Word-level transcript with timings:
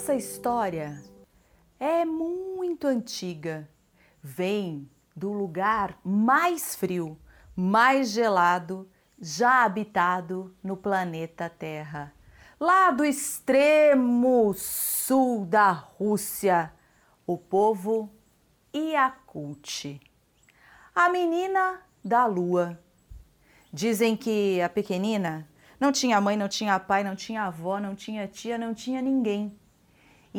Essa 0.00 0.14
história 0.14 1.02
é 1.78 2.04
muito 2.04 2.86
antiga. 2.86 3.68
Vem 4.22 4.88
do 5.14 5.32
lugar 5.32 5.98
mais 6.04 6.76
frio, 6.76 7.18
mais 7.54 8.10
gelado 8.10 8.88
já 9.20 9.64
habitado 9.64 10.54
no 10.62 10.76
planeta 10.76 11.50
Terra. 11.50 12.14
Lá 12.60 12.92
do 12.92 13.04
extremo 13.04 14.54
sul 14.54 15.44
da 15.44 15.72
Rússia, 15.72 16.72
o 17.26 17.36
povo 17.36 18.08
Yakult. 18.72 20.00
A 20.94 21.08
menina 21.08 21.82
da 22.04 22.24
lua. 22.24 22.80
Dizem 23.72 24.16
que 24.16 24.62
a 24.62 24.68
pequenina 24.68 25.48
não 25.80 25.90
tinha 25.90 26.20
mãe, 26.20 26.36
não 26.36 26.48
tinha 26.48 26.78
pai, 26.78 27.02
não 27.02 27.16
tinha 27.16 27.42
avó, 27.42 27.80
não 27.80 27.96
tinha 27.96 28.28
tia, 28.28 28.56
não 28.56 28.72
tinha 28.72 29.02
ninguém. 29.02 29.57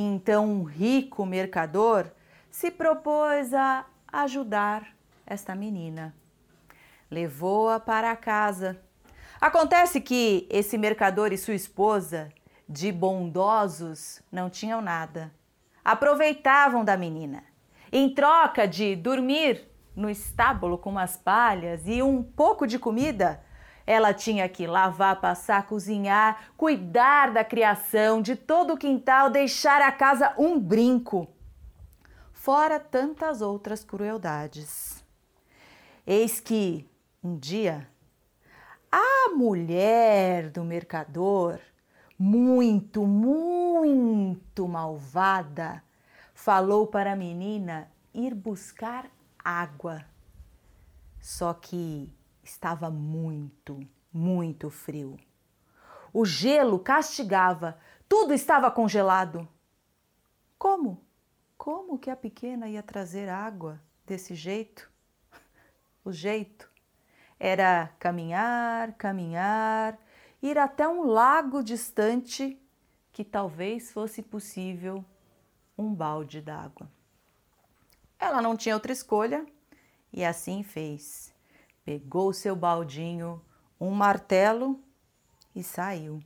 Então 0.00 0.46
um 0.46 0.62
rico 0.62 1.26
mercador 1.26 2.06
se 2.48 2.70
propôs 2.70 3.52
a 3.52 3.84
ajudar 4.12 4.94
esta 5.26 5.56
menina. 5.56 6.14
Levou-a 7.10 7.80
para 7.80 8.14
casa. 8.14 8.80
Acontece 9.40 10.00
que 10.00 10.46
esse 10.50 10.78
mercador 10.78 11.32
e 11.32 11.36
sua 11.36 11.54
esposa, 11.54 12.28
de 12.68 12.92
bondosos, 12.92 14.22
não 14.30 14.48
tinham 14.48 14.80
nada. 14.80 15.34
Aproveitavam 15.84 16.84
da 16.84 16.96
menina. 16.96 17.42
Em 17.90 18.14
troca 18.14 18.68
de 18.68 18.94
dormir 18.94 19.66
no 19.96 20.08
estábulo 20.08 20.78
com 20.78 20.90
umas 20.90 21.16
palhas 21.16 21.82
e 21.88 22.00
um 22.04 22.22
pouco 22.22 22.68
de 22.68 22.78
comida, 22.78 23.42
ela 23.88 24.12
tinha 24.12 24.46
que 24.50 24.66
lavar, 24.66 25.18
passar, 25.18 25.66
cozinhar, 25.66 26.50
cuidar 26.58 27.32
da 27.32 27.42
criação, 27.42 28.20
de 28.20 28.36
todo 28.36 28.74
o 28.74 28.76
quintal, 28.76 29.30
deixar 29.30 29.80
a 29.80 29.90
casa 29.90 30.34
um 30.36 30.60
brinco. 30.60 31.26
Fora 32.30 32.78
tantas 32.78 33.40
outras 33.40 33.82
crueldades. 33.82 35.02
Eis 36.06 36.38
que, 36.38 36.86
um 37.24 37.38
dia, 37.38 37.88
a 38.92 39.30
mulher 39.34 40.50
do 40.50 40.62
mercador, 40.64 41.58
muito, 42.18 43.06
muito 43.06 44.68
malvada, 44.68 45.82
falou 46.34 46.86
para 46.86 47.14
a 47.14 47.16
menina 47.16 47.90
ir 48.12 48.34
buscar 48.34 49.06
água. 49.42 50.04
Só 51.22 51.54
que 51.54 52.12
estava 52.48 52.90
muito, 52.90 53.78
muito 54.12 54.70
frio. 54.70 55.18
O 56.12 56.24
gelo 56.24 56.78
castigava, 56.78 57.78
tudo 58.08 58.32
estava 58.32 58.70
congelado. 58.70 59.46
Como? 60.58 61.04
Como 61.56 61.98
que 61.98 62.10
a 62.10 62.16
pequena 62.16 62.68
ia 62.68 62.82
trazer 62.82 63.28
água 63.28 63.80
desse 64.06 64.34
jeito? 64.34 64.90
O 66.04 66.12
jeito 66.12 66.70
era 67.38 67.88
caminhar, 67.98 68.94
caminhar, 68.94 69.98
ir 70.40 70.56
até 70.56 70.88
um 70.88 71.02
lago 71.02 71.62
distante 71.62 72.58
que 73.12 73.22
talvez 73.22 73.92
fosse 73.92 74.22
possível 74.22 75.04
um 75.76 75.92
balde 75.92 76.40
d'água. 76.40 76.90
Ela 78.18 78.40
não 78.40 78.56
tinha 78.56 78.74
outra 78.74 78.90
escolha 78.90 79.44
e 80.10 80.24
assim 80.24 80.62
fez 80.62 81.36
pegou 81.88 82.34
seu 82.34 82.54
baldinho, 82.54 83.42
um 83.80 83.90
martelo 83.90 84.78
e 85.56 85.62
saiu. 85.62 86.22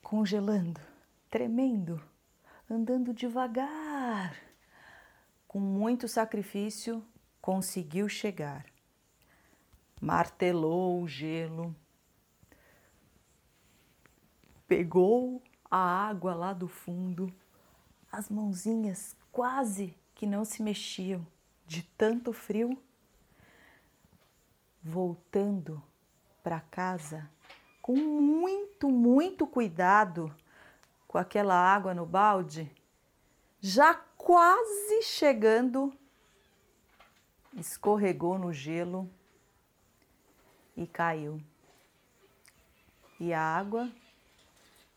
Congelando, 0.00 0.80
tremendo, 1.28 2.00
andando 2.70 3.12
devagar. 3.12 4.36
Com 5.48 5.58
muito 5.58 6.06
sacrifício, 6.06 7.04
conseguiu 7.40 8.08
chegar. 8.08 8.64
Martelou 10.00 11.02
o 11.02 11.08
gelo, 11.08 11.74
pegou 14.68 15.42
a 15.68 16.06
água 16.06 16.36
lá 16.36 16.52
do 16.52 16.68
fundo, 16.68 17.34
as 18.12 18.30
mãozinhas 18.30 19.16
quase 19.32 19.92
que 20.14 20.24
não 20.24 20.44
se 20.44 20.62
mexiam 20.62 21.26
de 21.66 21.82
tanto 21.82 22.32
frio 22.32 22.80
voltando 24.82 25.82
para 26.42 26.60
casa 26.60 27.30
com 27.80 27.96
muito, 27.96 28.88
muito 28.88 29.46
cuidado 29.46 30.34
com 31.06 31.18
aquela 31.18 31.54
água 31.54 31.92
no 31.92 32.06
balde, 32.06 32.70
já 33.60 33.94
quase 34.16 35.02
chegando, 35.02 35.92
escorregou 37.54 38.38
no 38.38 38.52
gelo 38.52 39.10
e 40.76 40.86
caiu. 40.86 41.40
E 43.20 43.32
a 43.32 43.40
água 43.40 43.90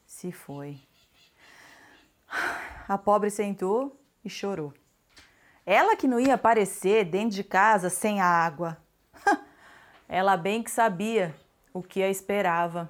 se 0.05 0.31
foi. 0.31 0.79
A 2.87 2.97
pobre 2.97 3.29
sentou 3.29 3.99
e 4.23 4.29
chorou. 4.29 4.73
Ela 5.65 5.95
que 5.95 6.07
não 6.07 6.19
ia 6.19 6.35
aparecer 6.35 7.03
dentro 7.05 7.35
de 7.35 7.43
casa 7.43 7.89
sem 7.89 8.21
a 8.21 8.25
água. 8.25 8.77
Ela 10.07 10.37
bem 10.37 10.61
que 10.61 10.71
sabia 10.71 11.35
o 11.73 11.81
que 11.81 12.01
a 12.01 12.09
esperava. 12.09 12.89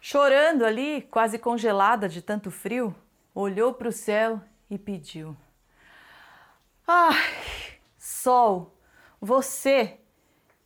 Chorando 0.00 0.64
ali, 0.64 1.02
quase 1.10 1.38
congelada 1.38 2.08
de 2.08 2.22
tanto 2.22 2.50
frio, 2.50 2.94
olhou 3.34 3.72
para 3.74 3.88
o 3.88 3.92
céu 3.92 4.40
e 4.70 4.78
pediu: 4.78 5.36
Ai, 6.86 7.16
sol, 7.98 8.74
você 9.20 9.98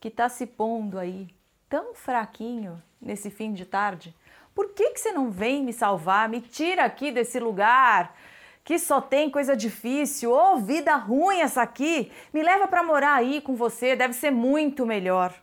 que 0.00 0.08
está 0.08 0.28
se 0.28 0.46
pondo 0.46 0.98
aí 0.98 1.28
tão 1.68 1.94
fraquinho 1.94 2.82
nesse 3.00 3.30
fim 3.30 3.52
de 3.52 3.64
tarde, 3.64 4.14
por 4.54 4.70
que, 4.70 4.90
que 4.90 5.00
você 5.00 5.12
não 5.12 5.30
vem 5.30 5.62
me 5.62 5.72
salvar, 5.72 6.28
me 6.28 6.40
tira 6.40 6.84
aqui 6.84 7.10
desse 7.10 7.40
lugar? 7.40 8.14
Que 8.64 8.78
só 8.78 9.00
tem 9.00 9.30
coisa 9.30 9.56
difícil, 9.56 10.30
ou 10.30 10.54
oh, 10.54 10.58
vida 10.58 10.94
ruim 10.96 11.40
essa 11.40 11.62
aqui, 11.62 12.12
me 12.32 12.42
leva 12.42 12.68
para 12.68 12.82
morar 12.82 13.14
aí 13.14 13.40
com 13.40 13.56
você, 13.56 13.96
deve 13.96 14.14
ser 14.14 14.30
muito 14.30 14.86
melhor. 14.86 15.34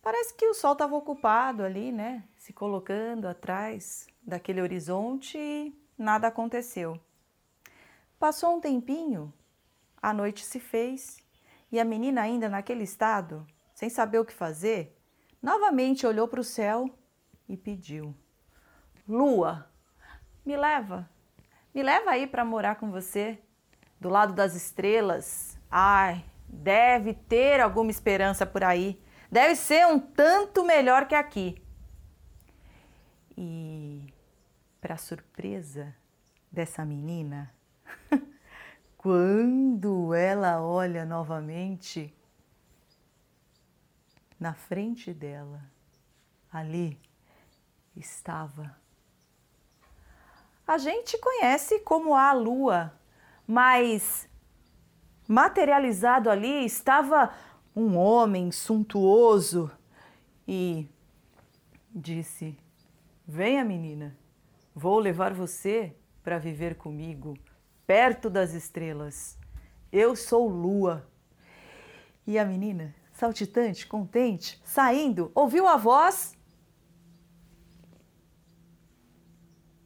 Parece 0.00 0.34
que 0.34 0.46
o 0.46 0.54
sol 0.54 0.74
estava 0.74 0.94
ocupado 0.94 1.64
ali, 1.64 1.90
né? 1.90 2.22
Se 2.36 2.52
colocando 2.52 3.26
atrás 3.26 4.06
daquele 4.22 4.62
horizonte 4.62 5.36
e 5.36 5.76
nada 5.98 6.28
aconteceu. 6.28 7.00
Passou 8.18 8.56
um 8.56 8.60
tempinho, 8.60 9.32
a 10.00 10.12
noite 10.12 10.44
se 10.44 10.60
fez 10.60 11.18
e 11.72 11.80
a 11.80 11.84
menina, 11.84 12.22
ainda 12.22 12.48
naquele 12.48 12.84
estado, 12.84 13.44
sem 13.74 13.90
saber 13.90 14.20
o 14.20 14.24
que 14.24 14.32
fazer, 14.32 14.96
novamente 15.42 16.06
olhou 16.06 16.28
para 16.28 16.40
o 16.40 16.44
céu 16.44 16.88
e 17.48 17.56
pediu: 17.56 18.14
Lua, 19.08 19.68
me 20.46 20.56
leva, 20.56 21.10
me 21.74 21.82
leva 21.82 22.12
aí 22.12 22.26
para 22.26 22.44
morar 22.44 22.76
com 22.76 22.90
você, 22.90 23.38
do 24.00 24.08
lado 24.08 24.32
das 24.32 24.54
estrelas. 24.54 25.58
Ai, 25.68 26.24
deve 26.48 27.12
ter 27.12 27.60
alguma 27.60 27.90
esperança 27.90 28.46
por 28.46 28.62
aí. 28.62 29.02
Deve 29.30 29.56
ser 29.56 29.86
um 29.86 29.98
tanto 29.98 30.64
melhor 30.64 31.08
que 31.08 31.14
aqui. 31.14 31.60
E, 33.36 34.06
para 34.80 34.96
surpresa 34.96 35.94
dessa 36.50 36.84
menina, 36.84 37.52
quando 38.96 40.14
ela 40.14 40.62
olha 40.62 41.04
novamente, 41.04 42.14
na 44.38 44.54
frente 44.54 45.12
dela, 45.12 45.62
ali 46.52 47.00
estava 47.96 48.76
a 50.66 50.78
gente 50.78 51.16
conhece 51.18 51.78
como 51.80 52.14
a 52.14 52.32
lua, 52.32 52.92
mas 53.46 54.28
materializado 55.28 56.28
ali 56.28 56.64
estava 56.64 57.32
um 57.74 57.96
homem 57.96 58.50
suntuoso 58.50 59.70
e 60.46 60.88
disse: 61.94 62.58
Venha, 63.26 63.64
menina, 63.64 64.16
vou 64.74 64.98
levar 64.98 65.32
você 65.32 65.94
para 66.22 66.38
viver 66.38 66.74
comigo, 66.74 67.38
perto 67.86 68.28
das 68.28 68.52
estrelas. 68.52 69.38
Eu 69.92 70.16
sou 70.16 70.48
lua. 70.48 71.06
E 72.26 72.40
a 72.40 72.44
menina, 72.44 72.92
saltitante, 73.12 73.86
contente, 73.86 74.60
saindo, 74.64 75.30
ouviu 75.32 75.68
a 75.68 75.76
voz 75.76 76.35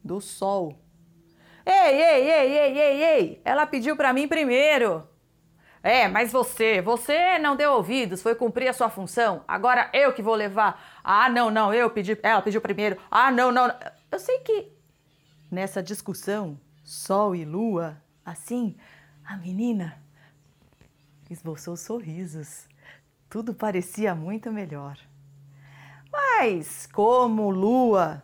do 0.03 0.19
sol. 0.19 0.77
Ei, 1.65 2.01
ei, 2.01 2.29
ei, 2.29 2.57
ei, 2.57 2.77
ei, 2.77 3.03
ei! 3.03 3.41
Ela 3.45 3.65
pediu 3.65 3.95
para 3.95 4.13
mim 4.13 4.27
primeiro. 4.27 5.07
É, 5.83 6.07
mas 6.07 6.31
você, 6.31 6.81
você 6.81 7.39
não 7.39 7.55
deu 7.55 7.73
ouvidos, 7.73 8.21
foi 8.21 8.35
cumprir 8.35 8.67
a 8.67 8.73
sua 8.73 8.89
função. 8.89 9.43
Agora 9.47 9.89
eu 9.93 10.13
que 10.13 10.21
vou 10.21 10.35
levar. 10.35 11.01
Ah, 11.03 11.27
não, 11.29 11.49
não, 11.49 11.73
eu 11.73 11.89
pedi, 11.89 12.17
ela 12.21 12.41
pediu 12.41 12.61
primeiro. 12.61 12.97
Ah, 13.09 13.31
não, 13.31 13.51
não. 13.51 13.73
Eu 14.11 14.19
sei 14.19 14.39
que 14.39 14.71
nessa 15.49 15.81
discussão, 15.81 16.59
sol 16.83 17.35
e 17.35 17.43
lua, 17.43 17.97
assim, 18.23 18.77
a 19.25 19.37
menina 19.37 19.97
esboçou 21.29 21.75
sorrisos. 21.75 22.67
Tudo 23.27 23.53
parecia 23.53 24.13
muito 24.13 24.51
melhor. 24.51 24.97
Mas 26.11 26.87
como 26.87 27.49
lua 27.49 28.21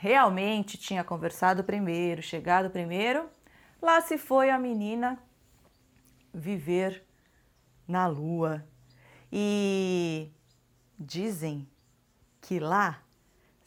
realmente 0.00 0.78
tinha 0.78 1.04
conversado 1.04 1.62
primeiro, 1.62 2.22
chegado 2.22 2.70
primeiro, 2.70 3.28
lá 3.82 4.00
se 4.00 4.16
foi 4.16 4.48
a 4.48 4.58
menina 4.58 5.22
viver 6.32 7.04
na 7.86 8.06
lua. 8.06 8.64
E 9.30 10.30
dizem 10.98 11.68
que 12.40 12.58
lá 12.58 13.02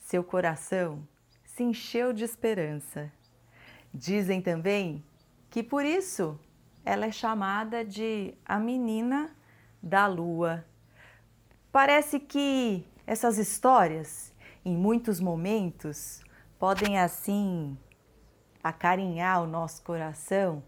seu 0.00 0.24
coração 0.24 1.06
se 1.44 1.62
encheu 1.62 2.12
de 2.12 2.24
esperança. 2.24 3.12
Dizem 3.94 4.42
também 4.42 5.04
que 5.48 5.62
por 5.62 5.84
isso 5.84 6.36
ela 6.84 7.06
é 7.06 7.12
chamada 7.12 7.84
de 7.84 8.34
a 8.44 8.58
menina 8.58 9.30
da 9.80 10.08
lua. 10.08 10.64
Parece 11.70 12.18
que 12.18 12.84
essas 13.06 13.38
histórias, 13.38 14.33
em 14.64 14.76
muitos 14.76 15.20
momentos, 15.20 16.22
podem 16.58 16.98
assim 16.98 17.76
acarinhar 18.62 19.42
o 19.42 19.46
nosso 19.46 19.82
coração 19.82 20.62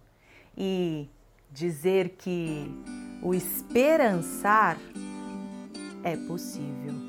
e 0.57 1.09
dizer 1.51 2.11
que 2.19 2.71
o 3.23 3.35
esperançar 3.35 4.77
é 6.05 6.17
possível. 6.17 7.06